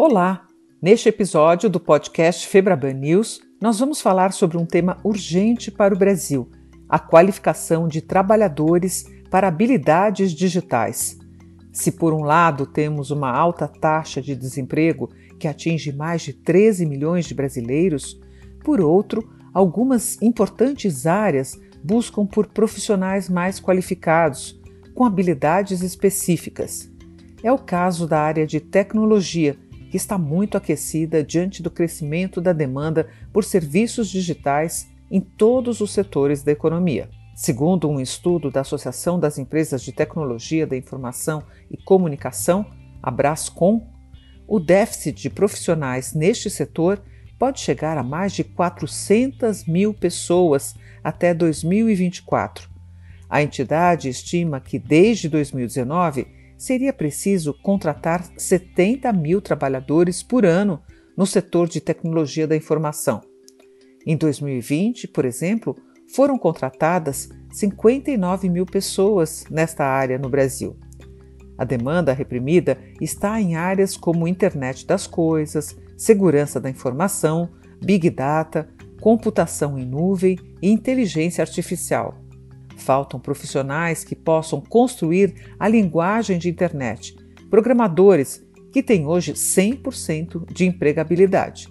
[0.00, 0.46] Olá!
[0.80, 5.98] Neste episódio do podcast Febraban News, nós vamos falar sobre um tema urgente para o
[5.98, 6.48] Brasil:
[6.88, 11.18] a qualificação de trabalhadores para habilidades digitais.
[11.72, 16.86] Se, por um lado, temos uma alta taxa de desemprego que atinge mais de 13
[16.86, 18.20] milhões de brasileiros,
[18.62, 24.62] por outro, algumas importantes áreas buscam por profissionais mais qualificados,
[24.94, 26.88] com habilidades específicas.
[27.42, 29.58] É o caso da área de tecnologia,
[29.90, 35.90] que está muito aquecida diante do crescimento da demanda por serviços digitais em todos os
[35.90, 37.08] setores da economia.
[37.34, 42.66] Segundo um estudo da Associação das Empresas de Tecnologia da Informação e Comunicação,
[43.02, 43.86] a Brascom,
[44.46, 47.00] o déficit de profissionais neste setor
[47.38, 52.68] pode chegar a mais de 400 mil pessoas até 2024.
[53.30, 56.26] A entidade estima que desde 2019
[56.58, 60.82] seria preciso contratar 70 mil trabalhadores por ano
[61.16, 63.20] no setor de tecnologia da informação.
[64.04, 65.76] Em 2020, por exemplo,
[66.14, 70.76] foram contratadas 59 mil pessoas nesta área no Brasil.
[71.56, 77.50] A demanda reprimida está em áreas como internet das coisas, segurança da informação,
[77.82, 78.68] big data,
[79.00, 82.16] computação em nuvem e inteligência artificial.
[82.78, 87.14] Faltam profissionais que possam construir a linguagem de internet,
[87.50, 91.68] programadores que têm hoje 100% de empregabilidade.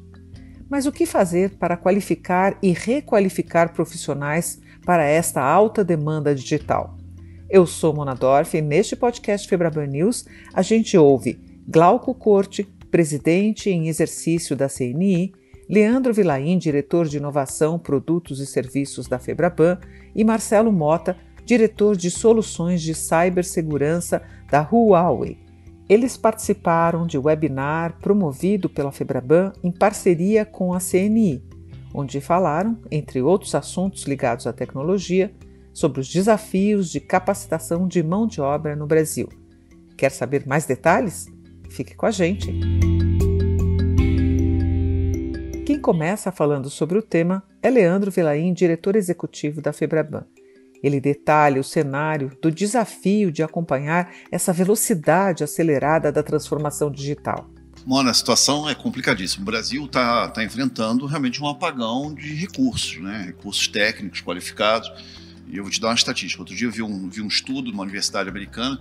[0.70, 6.98] Mas o que fazer para qualificar e requalificar profissionais para esta alta demanda digital?
[7.50, 13.70] Eu sou Mona Dorf e neste podcast Febraban News a gente ouve Glauco Corte, presidente
[13.70, 15.34] em exercício da CNI,
[15.70, 19.78] Leandro Vilaim, diretor de inovação, produtos e serviços da Febraban,
[20.16, 25.38] e Marcelo Mota, diretor de soluções de cibersegurança da Huawei.
[25.90, 31.42] Eles participaram de webinar promovido pela Febraban em parceria com a CNI,
[31.94, 35.34] onde falaram, entre outros assuntos ligados à tecnologia,
[35.74, 39.30] sobre os desafios de capacitação de mão de obra no Brasil.
[39.96, 41.28] Quer saber mais detalhes?
[41.70, 42.97] Fique com a gente!
[45.68, 50.24] Quem começa falando sobre o tema é Leandro Vilaim, diretor executivo da Febraban.
[50.82, 57.50] Ele detalha o cenário do desafio de acompanhar essa velocidade acelerada da transformação digital.
[57.86, 59.42] Mona, a situação é complicadíssima.
[59.42, 63.24] O Brasil está tá enfrentando realmente um apagão de recursos, né?
[63.26, 64.90] recursos técnicos qualificados.
[65.50, 66.42] E eu vou te dar uma estatística.
[66.42, 68.80] Outro dia eu vi um, vi um estudo numa universidade americana,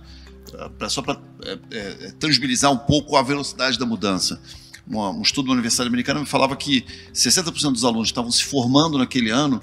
[0.77, 4.41] pra, só para é, é, tangibilizar um pouco a velocidade da mudança
[4.89, 8.97] um estudo da Universidade Americana me falava que 60% dos alunos que estavam se formando
[8.97, 9.61] naquele ano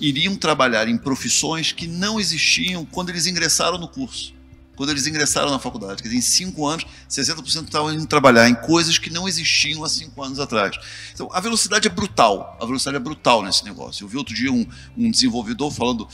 [0.00, 4.34] iriam trabalhar em profissões que não existiam quando eles ingressaram no curso
[4.76, 6.02] quando eles ingressaram na faculdade.
[6.02, 9.88] Quer dizer, em cinco anos, 60% estavam indo trabalhar em coisas que não existiam há
[9.88, 10.76] cinco anos atrás.
[11.12, 12.56] Então, a velocidade é brutal.
[12.60, 14.04] A velocidade é brutal nesse negócio.
[14.04, 14.66] Eu vi outro dia um,
[14.96, 16.08] um desenvolvedor falando,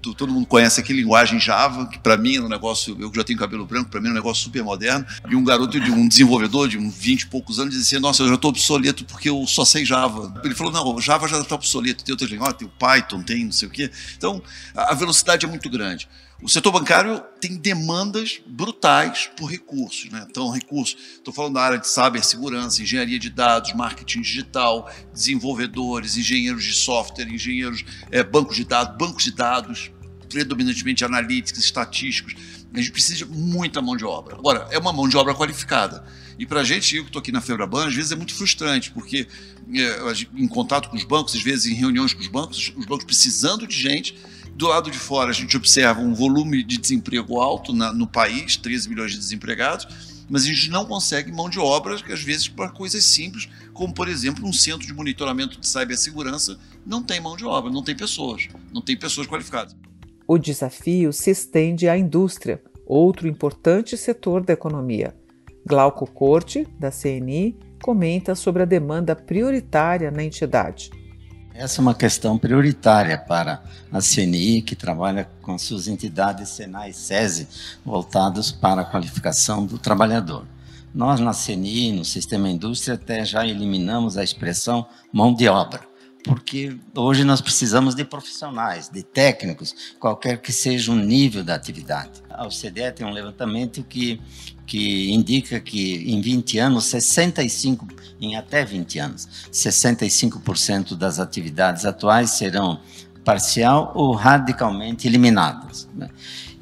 [0.00, 3.38] todo mundo conhece aqui linguagem Java, que para mim é um negócio, eu já tenho
[3.38, 5.04] cabelo branco, para mim é um negócio super moderno.
[5.28, 8.28] E um garoto de um desenvolvedor de uns 20 e poucos anos dizia Nossa, eu
[8.28, 10.40] já estou obsoleto porque eu só sei Java.
[10.44, 12.04] Ele falou: Não, Java já está obsoleto.
[12.04, 13.90] Tem outras linguagens, tem o Python, tem não sei o quê.
[14.16, 14.42] Então,
[14.74, 16.08] a velocidade é muito grande.
[16.44, 20.10] O setor bancário tem demandas brutais por recursos.
[20.10, 20.26] Né?
[20.28, 26.62] Então, recursos, estou falando da área de cibersegurança, engenharia de dados, marketing digital, desenvolvedores, engenheiros
[26.62, 29.90] de software, engenheiros, é, bancos de dados, bancos de dados,
[30.28, 32.34] predominantemente analíticos, estatísticos.
[32.74, 34.36] A gente precisa de muita mão de obra.
[34.36, 36.04] Agora, é uma mão de obra qualificada.
[36.38, 38.90] E para a gente, eu que estou aqui na Febraban, às vezes é muito frustrante,
[38.90, 39.26] porque
[39.72, 43.06] é, em contato com os bancos, às vezes em reuniões com os bancos, os bancos
[43.06, 44.14] precisando de gente,
[44.56, 48.56] do lado de fora, a gente observa um volume de desemprego alto na, no país,
[48.56, 49.86] 13 milhões de desempregados,
[50.28, 53.92] mas a gente não consegue mão de obra, que às vezes para coisas simples, como
[53.92, 57.96] por exemplo um centro de monitoramento de cibersegurança, não tem mão de obra, não tem
[57.96, 59.76] pessoas, não tem pessoas qualificadas.
[60.26, 65.14] O desafio se estende à indústria, outro importante setor da economia.
[65.66, 70.90] Glauco Corte, da CNI, comenta sobre a demanda prioritária na entidade.
[71.56, 73.62] Essa é uma questão prioritária para
[73.92, 77.46] a CNI, que trabalha com suas entidades Senai e SESI,
[77.84, 80.44] voltados para a qualificação do trabalhador.
[80.92, 85.82] Nós, na CNI, no Sistema Indústria, até já eliminamos a expressão mão de obra,
[86.24, 92.20] porque hoje nós precisamos de profissionais, de técnicos, qualquer que seja o nível da atividade.
[92.30, 94.20] A OCDE tem um levantamento que,
[94.66, 97.86] que indica que em 20 anos, 65,
[98.20, 102.80] em até 20 anos, 65% das atividades atuais serão
[103.24, 105.88] parcial ou radicalmente eliminadas.
[105.94, 106.08] Né?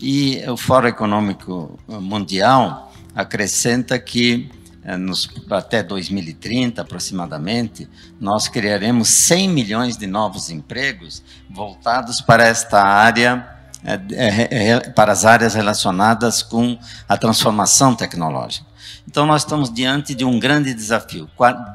[0.01, 4.51] E o Fórum Econômico Mundial acrescenta que
[4.85, 7.89] eh, nos, até 2030 aproximadamente,
[8.21, 13.49] nós criaremos 100 milhões de novos empregos voltados para esta área,
[13.85, 18.67] eh, para as áreas relacionadas com a transformação tecnológica.
[19.07, 21.29] Então, nós estamos diante de um grande desafio.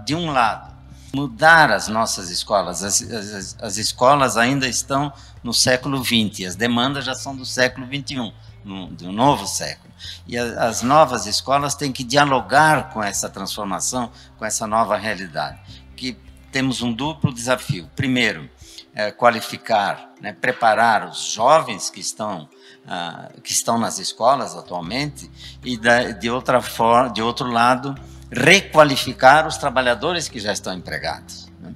[0.06, 0.74] De um lado,
[1.14, 2.84] mudar as nossas escolas.
[2.84, 5.12] As, as, as escolas ainda estão
[5.44, 8.34] no século XX, as demandas já são do século XXI,
[8.64, 9.94] no, do novo século.
[10.28, 15.60] E a, as novas escolas têm que dialogar com essa transformação, com essa nova realidade.
[15.96, 16.18] Que
[16.52, 17.90] temos um duplo desafio.
[17.96, 18.50] Primeiro,
[18.98, 22.50] é, qualificar, né, preparar os jovens que estão
[22.88, 25.30] uh, que estão nas escolas atualmente
[25.64, 27.94] e da, de outra forma, de outro lado,
[28.32, 31.48] requalificar os trabalhadores que já estão empregados.
[31.62, 31.76] Né?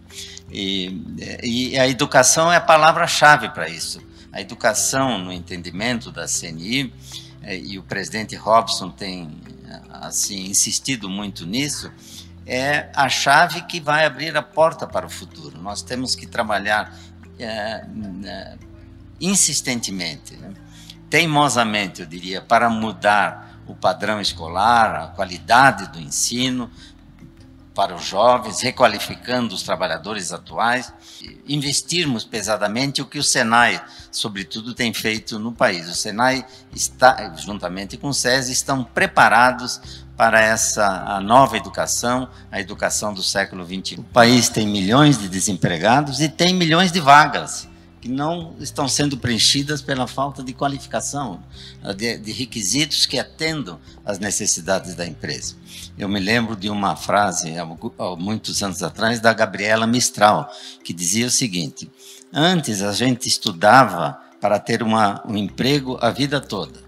[0.50, 4.02] E, e, a educação é a palavra-chave para isso.
[4.34, 6.92] A educação, no entendimento da CNI,
[7.44, 9.30] eh, e o presidente Robson tem
[9.92, 11.92] assim insistido muito nisso,
[12.46, 15.58] é a chave que vai abrir a porta para o futuro.
[15.62, 16.94] Nós temos que trabalhar
[17.44, 18.58] é,
[19.20, 20.54] insistentemente, né?
[21.10, 26.70] teimosamente, eu diria, para mudar o padrão escolar, a qualidade do ensino
[27.74, 30.92] para os jovens, requalificando os trabalhadores atuais,
[31.48, 33.82] investirmos pesadamente o que o Senai,
[34.12, 35.88] sobretudo, tem feito no país.
[35.88, 36.46] O Senai
[36.76, 43.24] está, juntamente com o SESI, estão preparados para essa a nova educação, a educação do
[43.24, 44.00] século XXI.
[44.00, 47.71] O país tem milhões de desempregados e tem milhões de vagas
[48.02, 51.44] que não estão sendo preenchidas pela falta de qualificação,
[51.96, 55.56] de, de, requisitos que atendam às necessidades da empresa.
[55.96, 57.66] Eu me lembro de uma frase, há
[58.18, 60.52] muitos anos atrás, da Gabriela Mistral,
[60.84, 61.92] que dizia o seguinte:
[62.34, 66.80] Antes a gente estudava para ter uma, um emprego a vida toda.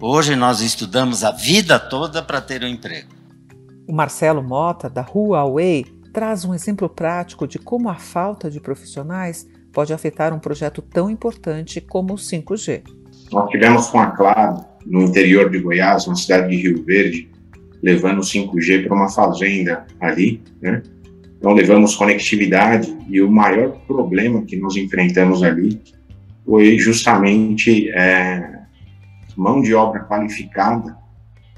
[0.00, 3.12] Hoje nós estudamos a vida toda para ter um emprego.
[3.86, 9.46] O Marcelo Mota, da Huawei, traz um exemplo prático de como a falta de profissionais
[9.78, 12.82] pode afetar um projeto tão importante como o 5G.
[13.30, 17.30] Nós tivemos com a Claro, no interior de Goiás, na cidade de Rio Verde,
[17.80, 20.82] levando o 5G para uma fazenda ali, né?
[21.38, 25.80] Então levamos conectividade e o maior problema que nós enfrentamos ali
[26.44, 28.62] foi justamente é,
[29.36, 30.98] mão de obra qualificada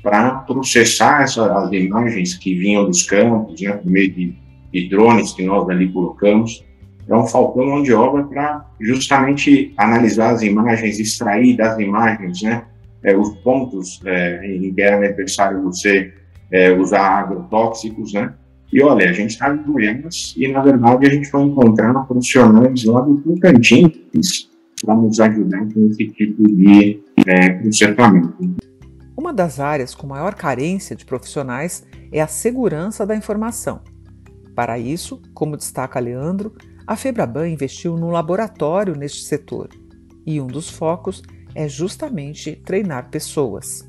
[0.02, 4.36] para processar essa, as imagens que vinham dos campos, né, por meio de,
[4.70, 6.62] de drones que nós ali colocamos,
[7.10, 12.62] então, faltou mão de obra para justamente analisar as imagens, extrair das imagens né,
[13.02, 16.14] é, os pontos é, em que era necessário você
[16.52, 18.32] é, usar agrotóxicos, né?
[18.72, 22.84] E olha, a gente está em Goiânia e, na verdade, a gente foi encontrando profissionais
[22.84, 24.48] lá do Tocantins
[24.86, 28.54] para nos ajudar com esse tipo de é, processamento.
[29.16, 33.80] Uma das áreas com maior carência de profissionais é a segurança da informação.
[34.54, 36.52] Para isso, como destaca Leandro,
[36.90, 39.70] a Febraban investiu num laboratório neste setor
[40.26, 41.22] e um dos focos
[41.54, 43.88] é justamente treinar pessoas.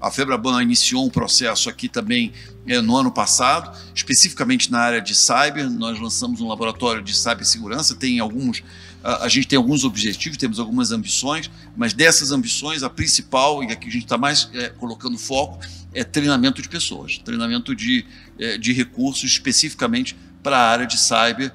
[0.00, 2.32] A Febraban iniciou um processo aqui também
[2.66, 5.68] é, no ano passado, especificamente na área de cyber.
[5.68, 7.94] Nós lançamos um laboratório de cibersegurança.
[7.94, 8.64] Tem alguns,
[9.02, 13.70] a, a gente tem alguns objetivos, temos algumas ambições, mas dessas ambições, a principal e
[13.70, 15.58] a que a gente está mais é, colocando foco
[15.92, 18.06] é treinamento de pessoas, treinamento de,
[18.38, 21.52] é, de recursos especificamente para a área de cyber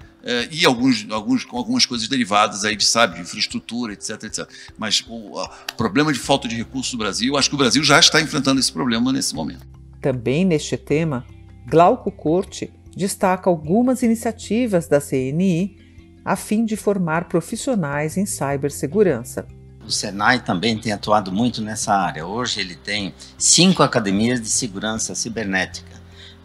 [0.51, 4.49] e alguns, alguns, com algumas coisas derivadas aí de, sabe, de infraestrutura, etc, etc.
[4.77, 5.47] Mas o
[5.77, 8.71] problema de falta de recursos no Brasil, acho que o Brasil já está enfrentando esse
[8.71, 9.65] problema nesse momento.
[10.01, 11.25] Também neste tema,
[11.67, 15.77] Glauco Corte destaca algumas iniciativas da CNI
[16.23, 19.47] a fim de formar profissionais em cibersegurança.
[19.85, 22.25] O Senai também tem atuado muito nessa área.
[22.25, 25.98] Hoje ele tem cinco academias de segurança cibernética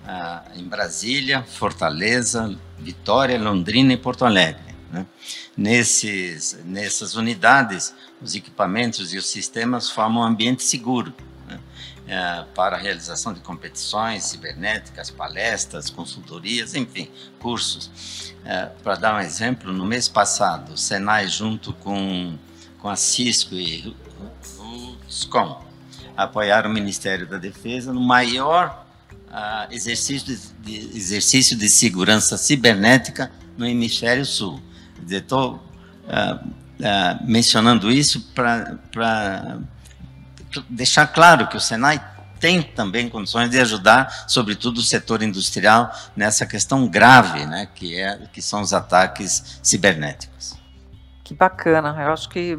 [0.07, 4.75] ah, em Brasília, Fortaleza, Vitória, Londrina e Porto Alegre.
[4.93, 5.07] Né?
[5.57, 11.13] Nesses, nessas unidades, os equipamentos e os sistemas formam um ambiente seguro
[11.47, 11.59] né?
[12.07, 18.35] é, para a realização de competições cibernéticas, palestras, consultorias, enfim, cursos.
[18.45, 22.37] É, para dar um exemplo, no mês passado, o Senai, junto com,
[22.79, 23.97] com a Cisco e
[24.59, 25.65] o SCOM,
[26.15, 28.84] apoiaram o Ministério da Defesa no maior
[29.35, 34.63] uh, exercício, de, exercício de segurança cibernética no hemisfério sul.
[35.11, 39.59] Estou uh, uh, mencionando isso para
[40.71, 42.01] deixar claro que o Senai
[42.39, 48.19] tem também condições de ajudar, sobretudo o setor industrial, nessa questão grave, né, que, é,
[48.33, 50.55] que são os ataques cibernéticos.
[51.25, 52.59] Que bacana, eu acho que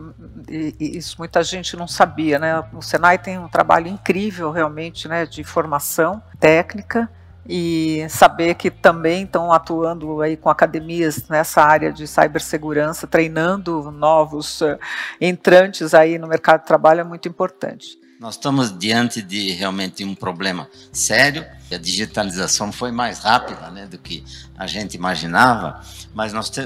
[0.80, 2.64] isso muita gente não sabia, né?
[2.74, 7.08] O Senai tem um trabalho incrível realmente, né, de formação técnica
[7.48, 14.62] e saber que também estão atuando aí com academias nessa área de cibersegurança, treinando novos
[14.62, 14.80] uh,
[15.22, 18.00] entrantes aí no mercado de trabalho é muito importante.
[18.26, 21.46] Nós estamos diante de realmente um problema sério.
[21.72, 24.24] A digitalização foi mais rápida né, do que
[24.58, 25.80] a gente imaginava,
[26.12, 26.62] mas te,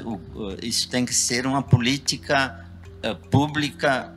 [0.63, 2.65] isso tem que ser uma política
[3.05, 4.15] uh, pública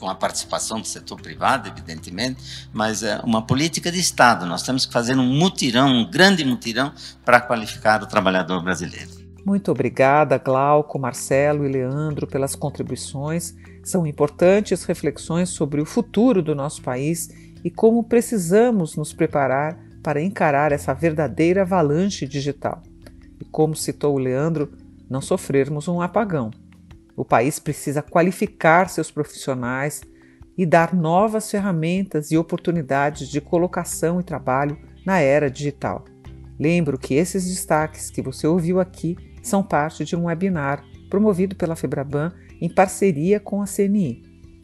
[0.00, 4.44] com a participação do setor privado, evidentemente, mas é uma política de Estado.
[4.44, 6.92] Nós temos que fazer um mutirão, um grande mutirão,
[7.24, 9.21] para qualificar o trabalhador brasileiro.
[9.44, 13.54] Muito obrigada, Glauco, Marcelo e Leandro, pelas contribuições.
[13.82, 17.28] São importantes reflexões sobre o futuro do nosso país
[17.64, 22.82] e como precisamos nos preparar para encarar essa verdadeira avalanche digital.
[23.40, 24.72] E como citou o Leandro,
[25.10, 26.50] não sofrermos um apagão.
[27.16, 30.02] O país precisa qualificar seus profissionais
[30.56, 36.04] e dar novas ferramentas e oportunidades de colocação e trabalho na era digital.
[36.58, 41.76] Lembro que esses destaques que você ouviu aqui são parte de um webinar promovido pela
[41.76, 44.22] Febraban em parceria com a CNI.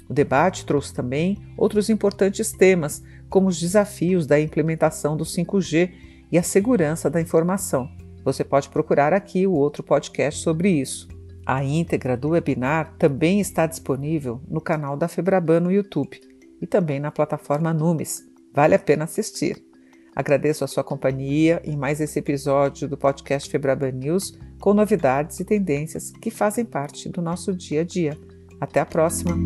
[0.09, 5.93] O debate trouxe também outros importantes temas, como os desafios da implementação do 5G
[6.33, 7.91] e a segurança da informação.
[8.25, 11.09] Você pode procurar aqui o outro podcast sobre isso.
[11.45, 16.21] A íntegra do webinar também está disponível no canal da Febraban no YouTube
[16.61, 18.23] e também na plataforma Numes.
[18.55, 19.63] Vale a pena assistir.
[20.15, 25.45] Agradeço a sua companhia em mais esse episódio do podcast Febraban News com novidades e
[25.45, 28.19] tendências que fazem parte do nosso dia a dia.
[28.61, 29.37] Até a próxima!